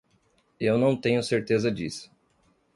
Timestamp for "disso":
1.71-2.09